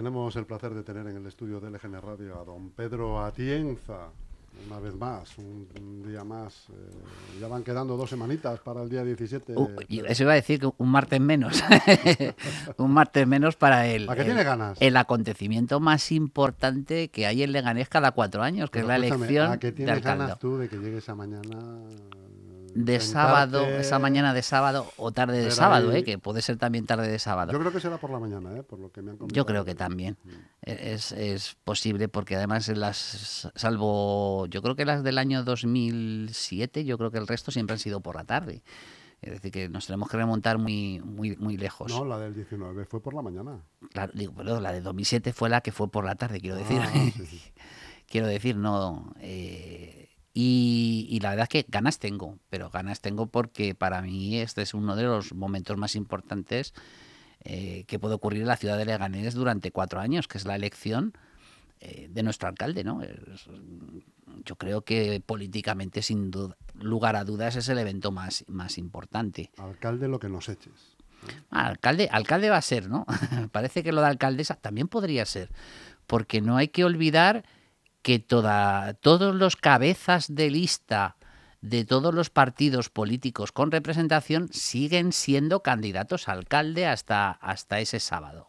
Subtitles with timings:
[0.00, 4.08] Tenemos el placer de tener en el estudio de LGN Radio a don Pedro Atienza,
[4.66, 6.68] una vez más, un, día más.
[6.70, 9.52] Eh, ya van quedando dos semanitas para el día 17.
[9.54, 9.68] Uh,
[10.08, 11.62] eso iba a decir que un martes menos.
[12.78, 14.78] un martes menos para el, tiene ganas?
[14.80, 19.52] el acontecimiento más importante que hay en Leganés cada cuatro años, que es la elección
[19.52, 21.58] ¿A qué tienes ganas tú de que llegue esa mañana
[22.74, 26.04] de sábado, esa mañana de sábado o tarde de sábado, ¿eh?
[26.04, 27.52] que puede ser también tarde de sábado.
[27.52, 28.62] Yo creo que será por la mañana, ¿eh?
[28.62, 29.36] por lo que me han comentado.
[29.36, 30.16] Yo creo que también.
[30.24, 30.30] Mm.
[30.62, 36.84] E-, es, es, posible porque además las, salvo, yo creo que las del año 2007,
[36.84, 38.62] yo creo que el resto siempre han sido por la tarde.
[39.22, 41.92] Es decir, que nos tenemos que remontar muy, muy, muy lejos.
[41.92, 43.60] No, la del 19 fue por la mañana.
[43.92, 46.80] Claro, digo, pero la de 2007 fue la que fue por la tarde, quiero decir.
[46.82, 46.90] Ah,
[48.08, 49.12] quiero decir, no.
[49.20, 49.99] Eh,
[50.32, 54.74] y, la verdad es que ganas tengo, pero ganas tengo porque para mí este es
[54.74, 56.72] uno de los momentos más importantes
[57.42, 60.54] eh, que puede ocurrir en la ciudad de Leganés durante cuatro años, que es la
[60.54, 61.14] elección
[61.80, 62.84] eh, de nuestro alcalde.
[62.84, 63.00] ¿no?
[64.44, 66.30] yo creo que políticamente, sin
[66.74, 69.50] lugar a dudas, es el evento más, más importante.
[69.56, 70.96] Alcalde lo que nos eches.
[71.50, 73.04] alcalde, alcalde va a ser, ¿no?
[73.52, 75.50] Parece que lo de alcaldesa también podría ser,
[76.06, 77.44] porque no hay que olvidar
[78.02, 81.16] que toda, todos los cabezas de lista
[81.60, 88.00] de todos los partidos políticos con representación siguen siendo candidatos a alcalde hasta, hasta ese
[88.00, 88.48] sábado.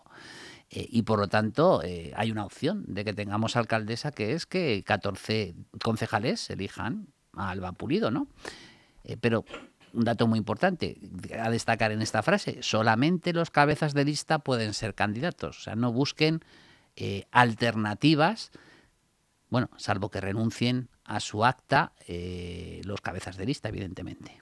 [0.70, 4.46] Eh, y por lo tanto, eh, hay una opción de que tengamos alcaldesa que es
[4.46, 8.28] que 14 concejales elijan a Alba Pulido, ¿no?
[9.04, 9.44] Eh, pero
[9.94, 10.98] un dato muy importante
[11.38, 15.58] a destacar en esta frase: solamente los cabezas de lista pueden ser candidatos.
[15.58, 16.40] O sea, no busquen
[17.32, 18.52] alternativas
[19.52, 24.42] bueno, salvo que renuncien a su acta eh, los cabezas de lista, evidentemente.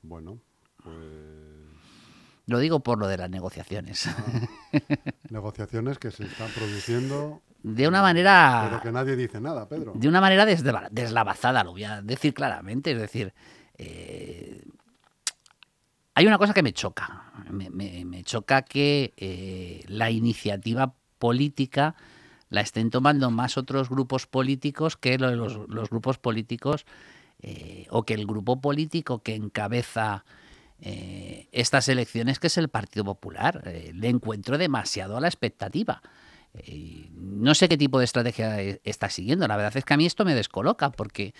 [0.00, 0.38] Bueno,
[0.82, 0.96] pues...
[2.46, 4.06] Lo digo por lo de las negociaciones.
[4.06, 4.24] Ah,
[5.30, 7.42] negociaciones que se están produciendo.
[7.62, 8.66] De una manera.
[8.68, 9.92] Pero que nadie dice nada, Pedro.
[9.94, 12.92] De una manera deslavazada, lo voy a decir claramente.
[12.92, 13.32] Es decir,
[13.78, 14.64] eh,
[16.14, 17.32] hay una cosa que me choca.
[17.50, 21.94] Me, choca que eh, la iniciativa política
[22.52, 25.56] la estén tomando más otros grupos políticos que los,
[25.88, 26.84] grupos políticos
[27.40, 30.26] eh, o que el grupo político que encabeza
[30.82, 33.62] eh, estas elecciones, que es el Partido Popular.
[33.64, 36.02] Eh, le encuentro demasiado a la expectativa.
[37.14, 39.48] no sé qué tipo de estrategia está siguiendo.
[39.48, 41.32] La verdad es que a mí esto me descoloca, porque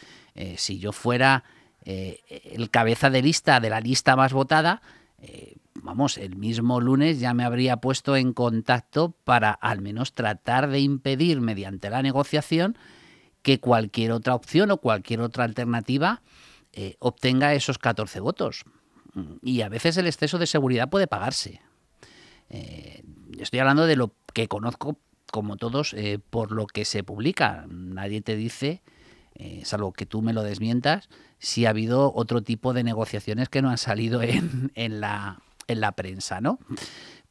[0.57, 1.45] si yo fuera
[1.85, 4.81] el cabeza de lista de la lista más votada,
[5.75, 10.81] vamos, el mismo lunes ya me habría puesto en contacto para al menos tratar de
[10.81, 12.77] impedir mediante la negociación
[13.43, 16.23] que cualquier otra opción o cualquier otra alternativa
[16.73, 18.65] eh, obtenga esos 14 votos.
[19.43, 21.61] Y a veces el exceso de seguridad puede pagarse.
[22.49, 23.03] Eh,
[23.39, 24.99] estoy hablando de lo que conozco,
[25.31, 27.67] como todos, eh, por lo que se publica.
[27.69, 28.83] Nadie te dice,
[29.65, 33.69] salvo que tú me lo desmientas, si ha habido otro tipo de negociaciones que no
[33.69, 36.59] han salido en, en la en la prensa, ¿no?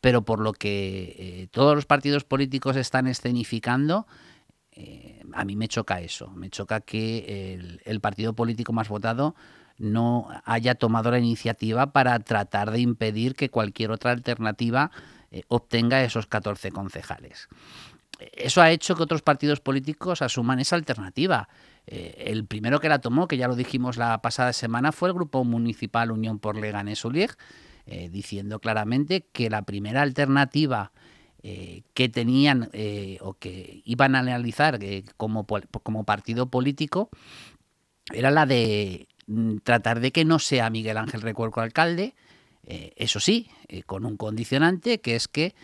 [0.01, 4.07] Pero por lo que eh, todos los partidos políticos están escenificando,
[4.71, 9.35] eh, a mí me choca eso, me choca que el, partido político más votado
[9.77, 14.91] no haya tomado la iniciativa para tratar de impedir que cualquier otra alternativa
[15.29, 17.47] eh, obtenga esos 14 concejales.
[18.33, 21.49] Eso ha hecho que otros partidos políticos asuman esa alternativa.
[21.87, 25.43] el primero que la tomó, que ya lo dijimos la pasada semana, fue el Grupo
[25.43, 27.35] Municipal Unión por Leganés Ulieg,
[27.85, 30.91] eh, diciendo claramente que la primera alternativa
[31.41, 34.77] eh, que tenían eh, o que iban a analizar
[35.17, 37.09] como, como partido político
[38.13, 42.13] era la de mm, tratar de que no sea Miguel Ángel Recuerco alcalde,
[42.63, 43.49] eso sí,
[43.87, 45.55] con un condicionante que es que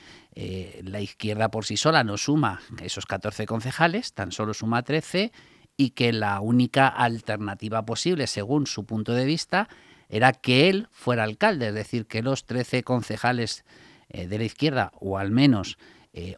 [0.84, 5.32] la izquierda por sí sola no suma esos 14 concejales, tan solo suma 13
[5.78, 9.70] y que la única alternativa posible, según su punto de vista,
[10.10, 13.66] era que él fuera alcalde, es decir, que los 13 concejales
[14.10, 15.78] eh, de la izquierda, o al menos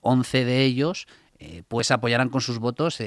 [0.01, 1.07] 11 eh, de ellos,
[1.37, 2.99] eh, pues apoyaran con sus votos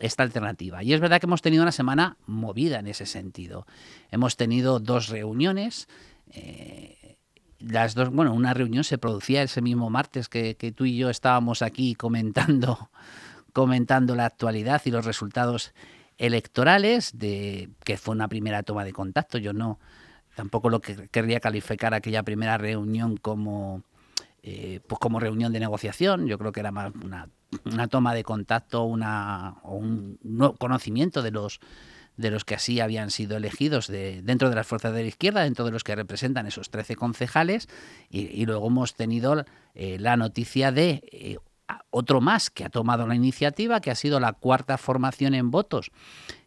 [0.00, 0.82] esta alternativa.
[0.82, 3.66] Y es verdad que hemos tenido una semana movida en ese sentido.
[4.10, 5.88] Hemos tenido dos reuniones.
[7.58, 11.10] las dos, bueno, una reunión se producía ese mismo martes que, que tú y yo
[11.10, 12.90] estábamos aquí comentando,
[13.52, 15.72] comentando la actualidad y los resultados
[16.18, 19.38] electorales, de que fue una primera toma de contacto.
[19.38, 19.78] Yo no,
[20.34, 23.82] tampoco lo que querría calificar aquella primera reunión como,
[24.42, 26.26] eh, pues como reunión de negociación.
[26.26, 27.28] Yo creo que era más una,
[27.64, 30.18] una toma de contacto, una, o un,
[30.58, 31.60] conocimiento de los
[32.16, 35.42] de los que así habían sido elegidos de, dentro de las fuerzas de la izquierda,
[35.42, 37.68] dentro de los que representan esos 13 concejales,
[38.10, 39.44] y, luego hemos tenido
[39.76, 41.36] eh, la noticia de eh,
[41.90, 45.90] otro más que ha tomado la iniciativa, que ha sido la cuarta formación en votos,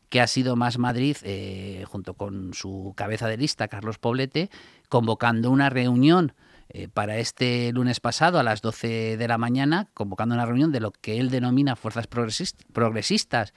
[0.09, 4.49] que ha sido Más Madrid, eh, junto con su cabeza de lista, Carlos Poblete,
[4.89, 6.33] convocando una reunión
[6.69, 10.79] eh, para este lunes pasado a las 12 de la mañana, convocando una reunión de
[10.79, 13.53] lo que él denomina fuerzas progresistas.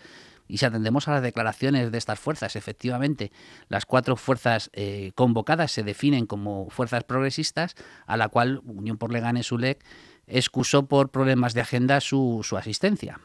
[0.46, 3.32] Y si atendemos a las declaraciones de estas fuerzas, efectivamente,
[3.68, 7.74] las cuatro fuerzas eh, convocadas se definen como fuerzas progresistas,
[8.06, 9.82] a la cual Unión por Leganes ULEC
[10.26, 13.20] excusó por problemas de agenda su, su asistencia.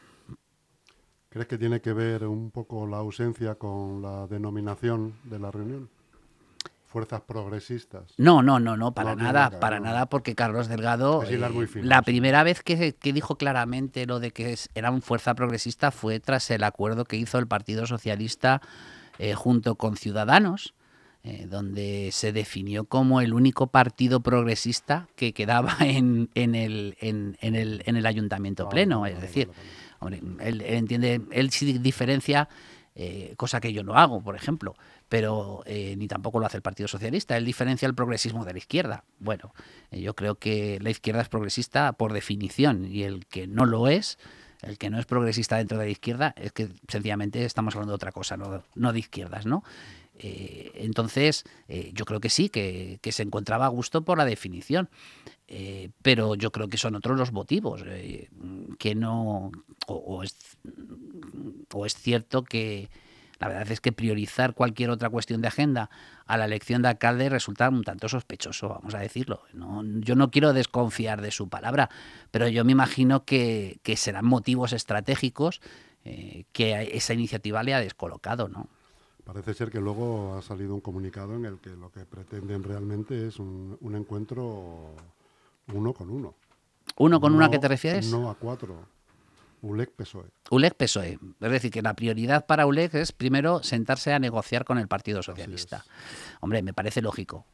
[1.28, 5.88] ¿Crees que tiene que ver un poco la ausencia con la denominación de la reunión?
[6.90, 8.12] fuerzas progresistas.
[8.16, 11.38] No, no, no, no, para nada, para nada, porque Carlos Delgado, eh,
[11.82, 16.50] la primera vez que, dijo claramente lo de que era un fuerza progresista fue tras
[16.50, 18.60] el acuerdo que hizo el Partido Socialista
[19.20, 20.74] eh, junto con Ciudadanos.
[21.22, 27.36] Eh, donde se definió como el único partido progresista que quedaba en, en, el, en,
[27.42, 29.04] el, en el ayuntamiento ah, pleno.
[29.04, 29.50] es decir,
[30.40, 32.48] él, entiende, él sí diferencia,
[33.36, 34.74] cosa que yo no hago, por ejemplo,
[35.10, 37.36] pero eh, ni tampoco lo hace el Partido Socialista.
[37.36, 39.02] Él diferencia el progresismo de la izquierda.
[39.18, 39.52] Bueno,
[39.90, 43.88] eh, yo creo que la izquierda es progresista por definición y el que no lo
[43.88, 44.18] es,
[44.62, 47.96] el que no es progresista dentro de la izquierda, es que sencillamente estamos hablando de
[47.96, 49.64] otra cosa, no, de izquierdas, ¿no?
[50.22, 51.44] Eh, entonces,
[51.92, 54.88] yo creo que sí, que, se encontraba a gusto por la definición.
[56.02, 57.84] pero yo creo que son otros los motivos,
[58.78, 59.50] que no,
[59.86, 60.36] o, es,
[61.72, 62.88] o es cierto que,
[63.40, 65.88] la verdad es que priorizar cualquier otra cuestión de agenda
[66.26, 69.42] a la elección de alcalde resulta un tanto sospechoso, vamos a decirlo.
[69.52, 71.88] yo no quiero desconfiar de su palabra,
[72.30, 75.62] pero yo me imagino que, serán motivos estratégicos
[76.04, 78.68] eh, que esa iniciativa le ha descolocado, ¿no?
[79.24, 83.26] Parece ser que luego ha salido un comunicado en el que lo que pretenden realmente
[83.26, 84.94] es un, encuentro
[85.72, 86.34] uno con uno.
[86.96, 88.10] ¿Uno con uno a qué te refieres?
[88.10, 88.86] No a cuatro.
[89.62, 90.30] ULEC-PSOE.
[90.50, 91.18] ULEC-PSOE.
[91.40, 95.22] Es decir, que la prioridad para ULEC es primero sentarse a negociar con el Partido
[95.22, 95.84] Socialista.
[96.40, 97.44] Hombre, me parece lógico.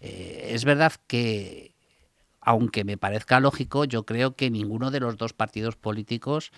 [0.00, 1.74] Eh, es verdad que,
[2.40, 6.52] aunque me parezca lógico, yo creo que ninguno de los dos partidos políticos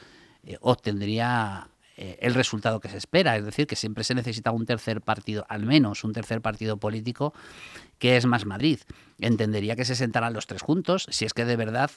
[0.44, 3.36] eh, obtendría eh, el resultado que se espera.
[3.36, 7.34] Es decir, que siempre se necesita un tercer partido, al menos un tercer partido político,
[7.98, 8.80] que es más Madrid.
[9.18, 11.90] Entendería que se sentarán los tres juntos, si es que de verdad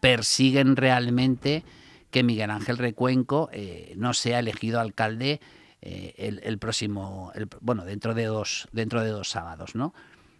[0.00, 1.62] persiguen realmente
[2.10, 5.40] que Miguel Ángel Recuenco eh, no sea elegido alcalde
[5.82, 9.94] eh, el, próximo, bueno, dentro de dos, dentro de dos sábados, ¿no?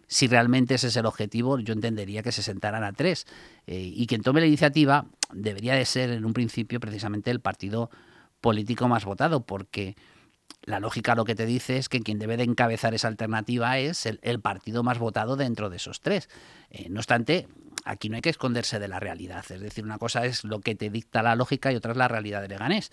[0.07, 3.25] Si realmente ese es el objetivo, yo entendería que se sentaran a tres.
[3.65, 7.89] Eh, y quien tome la iniciativa debería de ser en un principio precisamente el partido
[8.41, 9.95] político más votado, porque
[10.63, 14.05] la lógica lo que te dice es que quien debe de encabezar esa alternativa es
[14.05, 16.29] el, partido más votado dentro de esos tres.
[16.89, 17.47] no obstante,
[17.85, 19.45] aquí no hay que esconderse de la realidad.
[19.49, 22.07] Es decir, una cosa es lo que te dicta la lógica y otra es la
[22.07, 22.91] realidad de Leganés,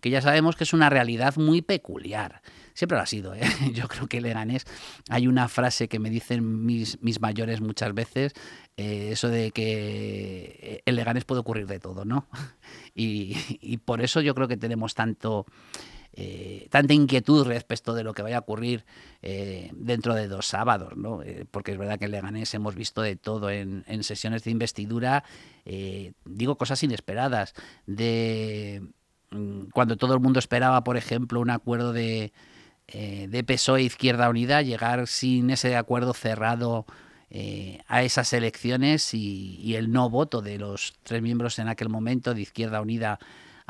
[0.00, 2.42] que ya sabemos que es una realidad muy peculiar.
[2.74, 3.34] Siempre lo ha sido.
[3.34, 3.42] ¿eh?
[3.74, 4.66] Yo creo que Leganés,
[5.08, 8.32] hay una frase que me dicen mis, mayores muchas veces,
[8.76, 12.26] eh, eso de que el Leganés puede ocurrir de todo, ¿no?
[12.94, 15.46] Y por eso yo creo que tenemos tanto
[16.12, 18.84] eh, tanta inquietud respecto de lo que vaya a ocurrir
[19.22, 21.22] eh, dentro de dos sábados, ¿no?
[21.22, 25.24] Eh, porque es verdad que en Leganés hemos visto de todo en, sesiones de investidura,
[26.24, 27.54] digo cosas inesperadas,
[27.86, 28.82] de
[29.30, 32.32] mm, cuando todo el mundo esperaba, por ejemplo, un acuerdo de,
[32.88, 36.86] de PSOE Izquierda Unida, llegar sin ese acuerdo cerrado
[37.86, 42.34] a esas elecciones y, y, el no voto de los tres miembros en aquel momento
[42.34, 43.20] de Izquierda Unida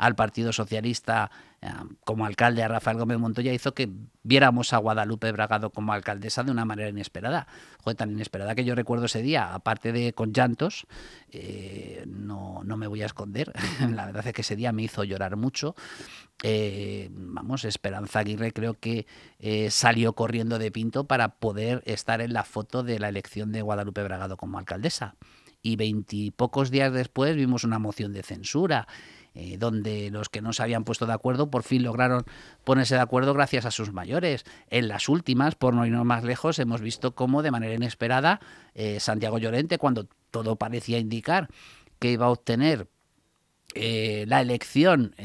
[0.01, 1.29] al Partido Socialista
[1.61, 1.69] eh,
[2.03, 3.87] como alcalde a Rafael Gómez Montoya hizo que
[4.23, 7.45] viéramos a Guadalupe Bragado como alcaldesa de una manera inesperada.
[7.83, 10.87] Joder, tan inesperada que yo recuerdo ese día, aparte de con llantos,
[11.29, 13.53] eh, no, no, me voy a esconder.
[13.95, 15.75] La verdad es que ese día me hizo llorar mucho.
[16.41, 19.05] Eh, vamos, Esperanza Aguirre creo que
[19.69, 24.01] salió corriendo de Pinto para poder estar en la foto de la elección de Guadalupe
[24.01, 25.13] Bragado como alcaldesa.
[25.61, 28.87] Y veintipocos días después vimos una moción de censura
[29.33, 32.25] eh, donde los que no se habían puesto de acuerdo por fin lograron
[32.65, 34.45] ponerse de acuerdo gracias a sus mayores.
[34.69, 38.41] En las últimas, por no irnos más lejos, hemos visto cómo de manera inesperada
[38.75, 41.47] eh, Santiago Llorente, cuando todo parecía indicar
[41.99, 42.87] que iba a obtener
[43.73, 45.15] eh, la elección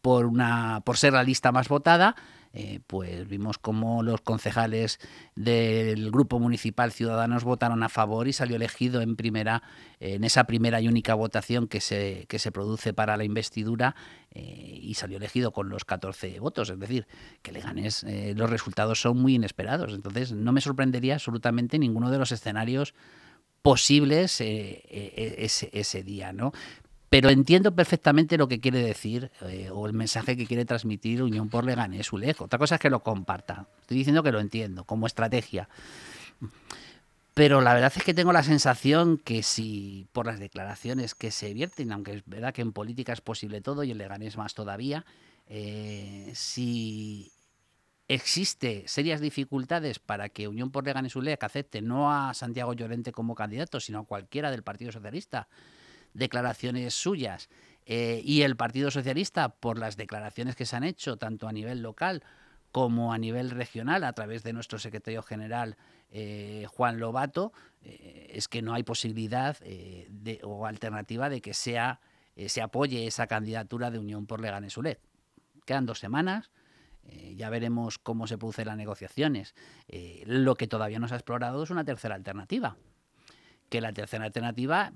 [0.00, 2.16] por, una, por ser la lista más votada,
[2.54, 4.98] eh, pues vimos cómo los concejales
[5.34, 9.62] del grupo municipal Ciudadanos votaron a favor y salió elegido en primera,
[10.00, 13.96] en esa primera y única votación que se, que se produce para la investidura
[14.30, 16.68] eh, y salió elegido con los 14 votos.
[16.68, 17.06] Es decir,
[17.42, 19.94] que le ganes, eh, los resultados son muy inesperados.
[19.94, 22.94] Entonces, no me sorprendería absolutamente ninguno de los escenarios
[23.62, 26.52] posibles ese, ese, día, ¿no?
[27.12, 31.50] Pero entiendo perfectamente lo que quiere decir eh, o el mensaje que quiere transmitir Unión
[31.50, 32.40] por Leganés Uleg.
[32.40, 33.66] Otra cosa es que lo comparta.
[33.82, 35.68] Estoy diciendo que lo entiendo como estrategia.
[37.34, 41.52] Pero la verdad es que tengo la sensación que si por las declaraciones que se
[41.52, 45.04] vierten, aunque es verdad que en política es posible todo y en Leganés más todavía,
[45.48, 47.30] eh, si
[48.08, 53.34] existe serias dificultades para que Unión por Leganés Uleg acepte no a Santiago Llorente como
[53.34, 55.48] candidato, sino a cualquiera del Partido Socialista,
[56.14, 57.48] declaraciones suyas
[57.84, 61.82] eh, y el Partido Socialista, por las declaraciones que se han hecho, tanto a nivel
[61.82, 62.22] local
[62.70, 65.76] como a nivel regional, a través de nuestro secretario general
[66.10, 67.52] eh, Juan Lobato,
[67.82, 69.58] eh, es que no hay posibilidad
[70.42, 72.00] o alternativa de que sea,
[72.46, 74.98] se apoye esa candidatura de Unión por Leganés ULED.
[75.66, 76.50] Quedan dos semanas,
[77.34, 79.54] ya veremos cómo se producen las negociaciones.
[80.24, 82.78] lo que todavía no se ha explorado es una tercera alternativa,
[83.68, 84.92] que la tercera alternativa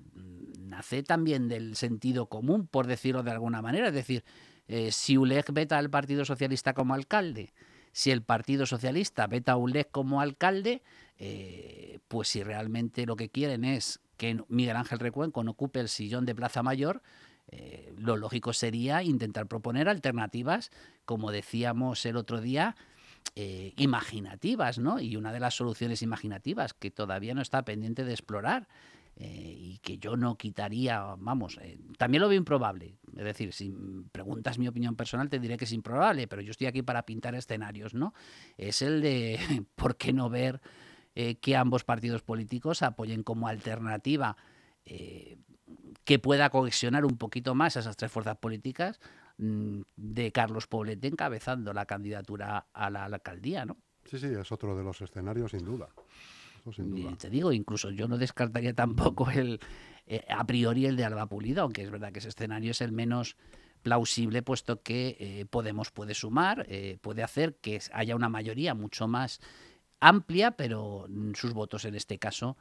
[0.66, 3.88] nace también del sentido común, por decirlo de alguna manera.
[3.88, 4.24] Es decir,
[4.68, 7.52] eh, si ULEG veta al Partido Socialista como alcalde,
[7.92, 10.82] si el Partido Socialista veta a ULEG como alcalde,
[11.18, 15.88] eh, pues si realmente lo que quieren es que Miguel Ángel Recuenco no ocupe el
[15.88, 17.02] sillón de Plaza Mayor,
[17.48, 20.70] eh, lo lógico sería intentar proponer alternativas,
[21.04, 22.76] como decíamos el otro día,
[23.76, 24.98] imaginativas, ¿no?
[24.98, 28.66] Y una de las soluciones imaginativas que todavía no está pendiente de explorar
[29.18, 32.98] eh, y que yo no quitaría, vamos, eh, también lo veo improbable.
[33.16, 33.74] Es decir, si
[34.12, 37.34] preguntas mi opinión personal, te diré que es improbable, pero yo estoy aquí para pintar
[37.34, 38.12] escenarios, ¿no?
[38.58, 39.38] Es el de
[39.74, 40.60] por qué no ver
[41.14, 44.36] eh, que ambos partidos políticos apoyen como alternativa
[46.04, 49.00] que pueda cohesionar un poquito más a esas tres fuerzas políticas
[49.38, 53.76] mm, de Carlos Poblete encabezando la candidatura a la alcaldía, ¿no?
[54.04, 55.88] Sí, sí, es otro de los escenarios, sin duda.
[57.16, 59.60] Te digo, incluso yo no descartaría tampoco el
[60.06, 62.92] eh, a priori el de Alba Pulido, aunque es verdad que ese escenario es el
[62.92, 63.36] menos
[63.82, 69.08] plausible, puesto que eh, Podemos puede sumar, eh, puede hacer que haya una mayoría mucho
[69.08, 69.40] más
[70.00, 72.56] amplia, pero sus votos en este caso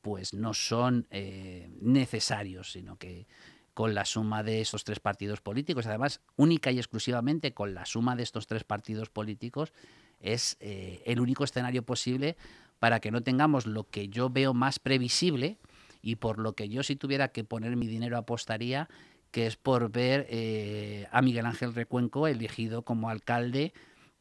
[0.00, 3.26] pues no son necesarios, sino que
[3.74, 8.16] con la suma de esos tres partidos políticos, además única y exclusivamente con la suma
[8.16, 9.74] de estos tres partidos políticos,
[10.20, 12.38] es el único escenario posible
[12.78, 15.58] para que no tengamos lo que yo veo más previsible
[16.02, 18.88] y por lo que yo si tuviera que poner mi dinero apostaría,
[19.30, 23.72] que es por ver eh, a Miguel Ángel Recuenco elegido como alcalde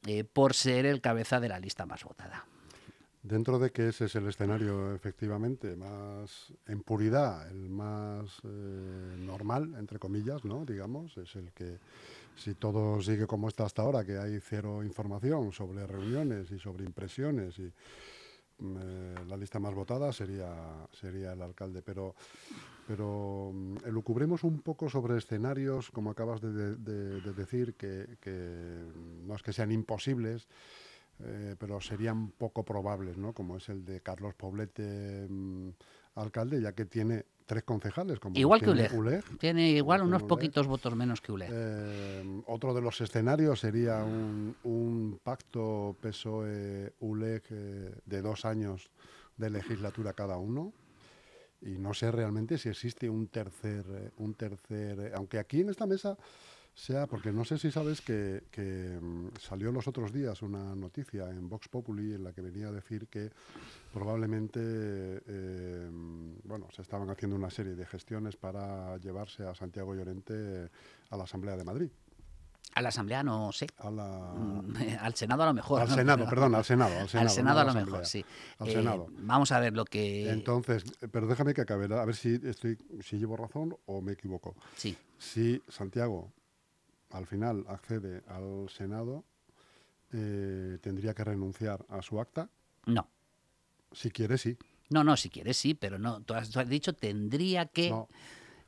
[0.08, 2.46] eh, por ser el cabeza de la lista más votada.
[3.24, 9.74] Dentro de que ese es el escenario efectivamente más en puridad, el más eh, normal,
[9.80, 10.64] entre comillas, ¿no?
[10.64, 11.80] digamos, es el que
[12.36, 16.86] si todo sigue como está hasta ahora, que hay cero información sobre reuniones y sobre
[16.86, 17.72] impresiones y
[18.60, 22.16] la lista más votada sería, sería el alcalde, pero,
[22.88, 26.76] pero mm, elucubremos un poco sobre escenarios, como acabas de,
[27.34, 28.08] decir, que,
[29.26, 30.48] no es que sean imposibles,
[31.20, 33.34] eh, pero serían poco probables, ¿no?
[33.34, 35.70] como es el de Carlos Poblete, mm,
[36.16, 38.20] alcalde, ya que tiene tres concejales.
[38.20, 39.24] Como igual que ULEG.
[39.38, 41.50] Tiene igual unos poquitos votos menos que ULEG.
[41.54, 48.90] Eh, otro de los escenarios sería un, pacto PSOE-ULEG eh, de dos años
[49.38, 50.74] de legislatura cada uno.
[51.62, 55.86] Y no sé realmente si existe un tercer, eh, un tercer, aunque aquí en esta
[55.86, 56.18] mesa
[56.76, 58.42] sea, porque no sé si sabes que,
[59.02, 62.72] mm, salió los otros días una noticia en Vox Populi en la que venía a
[62.72, 63.32] decir que
[63.94, 65.90] probablemente, eh,
[66.44, 70.70] bueno, se estaban haciendo una serie de gestiones para llevarse a Santiago Llorente
[71.10, 71.90] a la Asamblea de Madrid.
[72.74, 73.68] A la Asamblea no sé.
[73.82, 75.82] Mm, al Senado a lo mejor.
[75.82, 76.94] Al Senado, perdón, al Senado.
[77.00, 78.26] Al Senado, a lo mejor, sí.
[78.60, 79.08] Al Senado.
[79.10, 80.30] Eh, vamos a ver lo que...
[80.30, 84.56] Entonces, pero déjame que acabe, a ver si, estoy, si llevo razón o me equivoco.
[84.76, 84.98] Sí.
[85.18, 86.34] Si Santiago
[87.16, 89.24] al final accede al Senado,
[90.12, 92.50] eh, tendría que renunciar a su acta.
[92.86, 93.08] No.
[93.92, 94.58] Si quiere, sí.
[94.90, 96.22] No, no, si quiere, sí, pero no.
[96.22, 97.94] Tú has, dicho tendría que.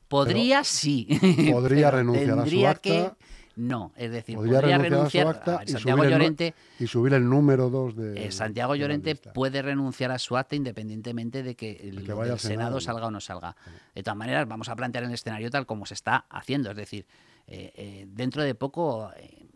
[0.07, 1.07] podría, sí.
[1.51, 2.81] Podría renunciar a su acta.
[2.81, 3.11] Que,
[3.57, 7.13] no, es decir, podría, renunciar, a su acta y, Santiago subir Llorente, el, y subir
[7.15, 8.25] el número 2 de.
[8.27, 12.05] Eh, Santiago Llorente puede renunciar a su acta independientemente de que el,
[12.37, 13.55] Senado, salga o no salga.
[13.95, 16.69] De todas maneras, vamos a plantear el escenario tal como se está haciendo.
[16.69, 17.07] Es decir,
[17.47, 19.47] eh, eh, dentro de poco eh,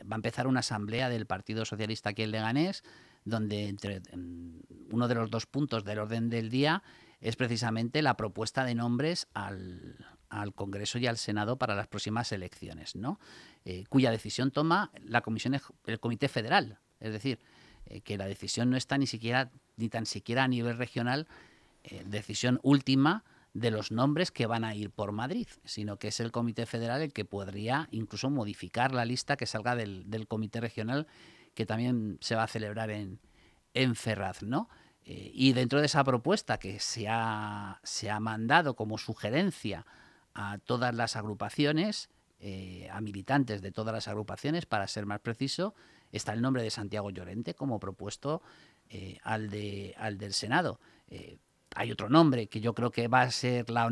[0.00, 2.84] va a empezar una asamblea del Partido Socialista aquí en Leganés,
[3.24, 6.82] donde entre mm, uno de los dos puntos del orden del día
[7.20, 9.96] es precisamente la propuesta de nombres al,
[10.54, 13.18] Congreso y al Senado para las próximas elecciones, ¿no?
[13.88, 16.78] cuya decisión toma la comisión, el Comité Federal.
[17.00, 17.40] Es decir,
[18.04, 21.26] que la decisión no está ni siquiera, ni tan siquiera a nivel regional,
[22.04, 23.24] decisión última
[23.58, 27.02] de los nombres que van a ir por Madrid, sino que es el Comité Federal
[27.02, 31.06] el que podría incluso modificar la lista que salga del, Comité Regional,
[31.54, 33.20] que también se va a celebrar en,
[33.74, 34.68] en Ferraz, ¿no?
[35.04, 39.86] Eh, y dentro de esa propuesta que se ha, se ha mandado como sugerencia
[40.34, 42.10] a todas las agrupaciones,
[42.40, 45.74] eh, a militantes de todas las agrupaciones, para ser más preciso,
[46.12, 48.42] está el nombre de Santiago Llorente como propuesto
[48.90, 50.78] eh, al, de, al del Senado.
[51.78, 53.88] Hay otro nombre que yo creo que va a ser la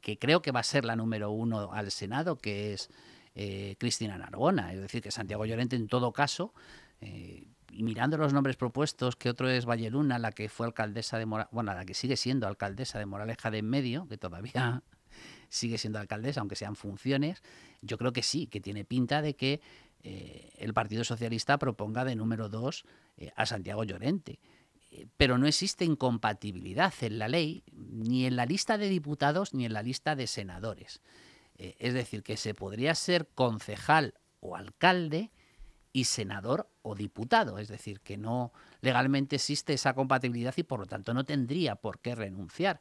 [0.00, 2.88] que creo que va a ser la número uno al Senado, que es
[3.78, 4.72] Cristina Narbona.
[4.72, 6.54] Es decir, que Santiago Llorente, en todo caso,
[7.00, 11.50] y mirando los nombres propuestos, que otro es Valleluna, la que fue alcaldesa de Moraleja,
[11.52, 14.82] bueno, la que sigue siendo alcaldesa de Moraleja de en medio, que todavía
[15.48, 17.42] sigue siendo alcaldesa, aunque sean funciones,
[17.82, 19.60] yo creo que sí, que tiene pinta de que
[20.02, 22.84] eh, el Partido Socialista proponga de número dos
[23.16, 24.40] eh, a Santiago Llorente.
[24.90, 29.64] Eh, pero no existe incompatibilidad en la ley, ni en la lista de diputados ni
[29.64, 31.00] en la lista de senadores.
[31.58, 35.30] es decir, que se podría ser concejal o alcalde
[35.92, 37.58] y senador o diputado.
[37.58, 41.98] Es decir, que no legalmente existe esa compatibilidad y por lo tanto no tendría por
[41.98, 42.80] qué renunciar.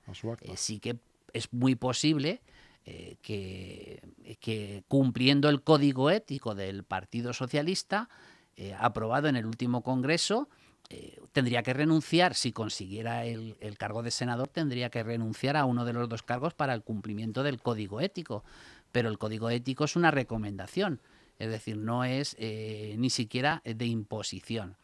[0.56, 1.00] sí que
[1.34, 2.42] es muy posible
[2.86, 8.10] eh, que, cumpliendo el código ético del Partido Socialista,
[8.56, 10.50] eh, aprobado en el último Congreso,
[10.90, 15.86] eh, tendría que renunciar, si consiguiera el, cargo de senador, tendría que renunciar a uno
[15.86, 18.44] de los dos cargos para el cumplimiento del código ético.
[18.92, 21.00] Pero el código ético es una recomendación,
[21.38, 24.78] es decir, no es ni siquiera de imposición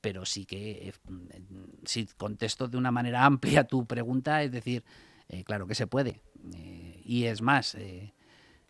[0.00, 0.92] pero sí que,
[1.86, 4.84] si contesto de una manera amplia tu pregunta, es decir,
[5.46, 6.20] claro que se puede.
[7.04, 8.14] Y es más, eh,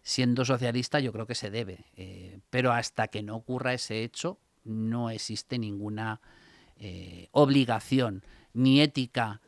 [0.02, 1.86] siendo socialista yo creo que se debe.
[1.96, 6.20] Eh, pero hasta que no ocurra ese hecho, no existe ninguna
[6.78, 9.40] eh, obligación, ni ética,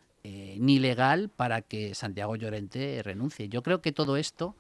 [0.59, 3.49] ni legal, para que Santiago Llorente renuncie.
[3.49, 4.57] Yo creo que todo esto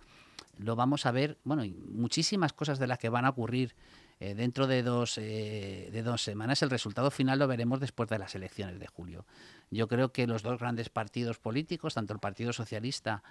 [0.58, 3.74] lo vamos a ver, bueno, y muchísimas cosas de las que van a ocurrir
[4.20, 6.62] dentro de dos, de dos semanas.
[6.62, 9.26] El resultado final lo veremos después de las elecciones de julio.
[9.72, 13.24] Yo creo que los dos grandes partidos políticos, tanto el Partido Socialista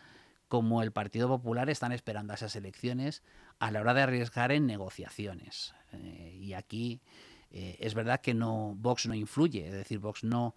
[0.48, 3.24] como el Partido Popular están esperando a esas elecciones
[3.60, 5.74] a la hora de arriesgar en negociaciones.
[5.92, 7.02] Eh, y aquí
[7.58, 10.56] eh, es verdad que no Vox no influye, es decir, Vox no,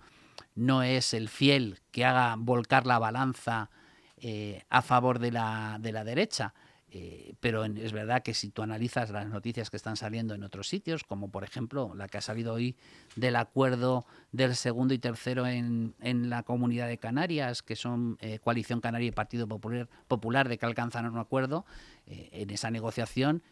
[0.57, 3.71] no es el fiel que haga volcar la balanza
[4.17, 6.55] eh, a favor de la, de la derecha.
[6.91, 10.69] Eh, pero es verdad que si tú analizas las noticias que están saliendo en otros
[10.69, 12.75] sitios, como por ejemplo la que ha salido hoy
[13.15, 19.09] del acuerdo del segundo y tercero en, la comunidad de Canarias, que son Coalición Canaria
[19.09, 21.67] y Partido Popular, Popular de que alcanzan un acuerdo,
[22.07, 23.43] en esa negociación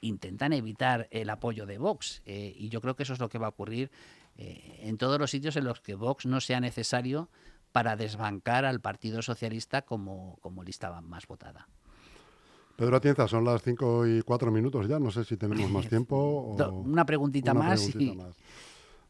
[0.00, 2.22] intentan evitar el apoyo de Vox.
[2.26, 3.90] y yo creo que eso es lo que va a ocurrir
[4.36, 7.28] en todos los sitios en los que Vox no sea necesario
[7.72, 11.68] para desbancar al Partido Socialista como, como lista más votada.
[12.76, 16.16] Pedro Atienza, son las 5 y 4 minutos ya, no sé si tenemos más tiempo.
[16.16, 17.90] O una preguntita, más,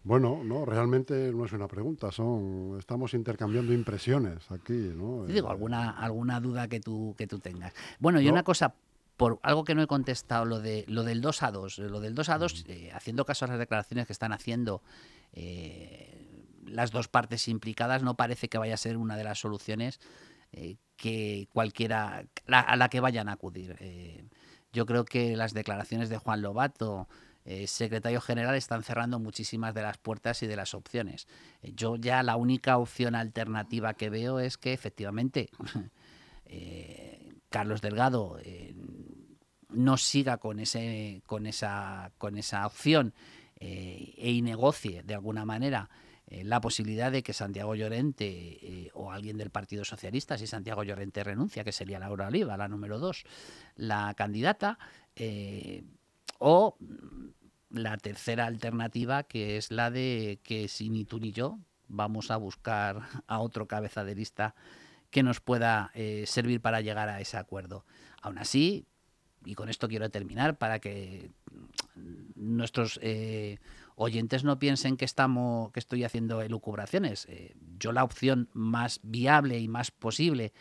[0.05, 5.27] Bueno, no, realmente no es una pregunta, son estamos intercambiando impresiones aquí, ¿no?
[5.27, 7.73] digo, alguna, alguna duda que tú, que tú tengas.
[7.99, 8.75] Bueno, y una cosa,
[9.17, 11.79] por algo que no he contestado, lo, de, lo del 2 a 2.
[11.79, 14.83] Lo del 2 a 2, eh, haciendo caso a las declaraciones que están haciendo
[15.33, 20.01] eh, las dos partes implicadas, no parece que vaya a ser una de las soluciones
[20.53, 23.77] eh, que cualquiera a la que vayan a acudir.
[24.73, 27.09] Yo creo que las declaraciones de Juan Lobato,
[27.67, 31.27] secretario general, están cerrando muchísimas de las puertas y de las opciones.
[31.63, 35.51] yo ya la única opción alternativa que veo es que efectivamente
[37.51, 38.39] Carlos Delgado
[39.77, 43.15] no siga con ese con esa con esa opción
[43.59, 45.89] e negocie de alguna manera
[46.29, 50.83] eh, la posibilidad de que Santiago Llorente eh, o alguien del Partido Socialista, si Santiago
[50.83, 53.25] Llorente renuncia, que sería Laura Oliva, la número dos,
[53.77, 54.79] la candidata,
[55.15, 55.85] eh,
[56.39, 56.77] o
[57.71, 62.37] la tercera alternativa, que es la de que si ni tú ni yo vamos a
[62.37, 64.57] buscar a otro cabeza de lista
[65.11, 65.93] que nos pueda
[66.27, 67.87] servir para llegar a ese acuerdo.
[68.21, 68.87] Aún así,
[69.47, 71.31] y con esto quiero terminar para que
[72.35, 73.01] nuestros
[73.97, 77.27] oyentes no piensen que estamos que estoy haciendo elucubraciones.
[77.29, 80.53] Eh, yo la opción más viable y más posible,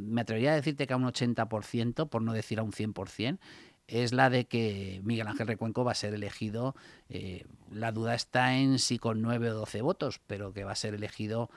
[0.00, 3.38] me atrevería a decirte que a un 80%, por no decir a un 100%,
[3.86, 6.74] es la de que Miguel Ángel Recuenco va a ser elegido.
[7.10, 10.76] Eh, la duda está en si con 9 o 12 votos, pero que va a
[10.76, 11.50] ser elegido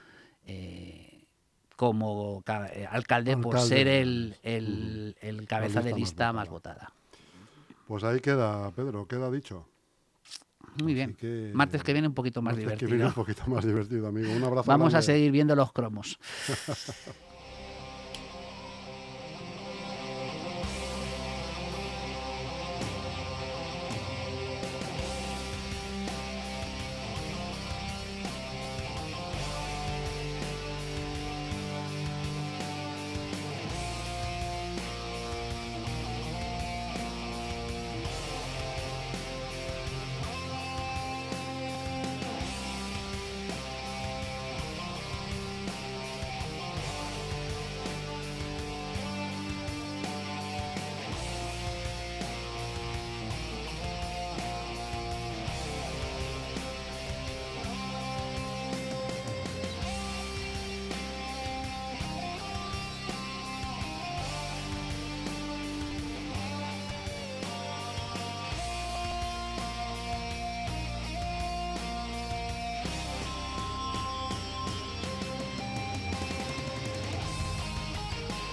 [0.46, 1.17] eh,
[1.78, 2.44] como
[2.90, 6.92] alcalde, por ser el, el cabeza de lista más votada.
[7.88, 9.66] Pues ahí queda, Pedro, queda dicho.
[10.84, 11.16] Muy bien.
[11.54, 13.08] Martes que viene un poquito más divertido.
[13.08, 14.32] un poquito más divertido, amigo.
[14.32, 14.68] Un abrazo.
[14.68, 16.20] Vamos a seguir viendo los cromos.